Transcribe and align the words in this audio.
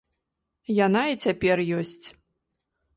Яна 0.85 1.03
і 1.17 1.21
цяпер 1.27 1.57
ёсць. 1.79 2.05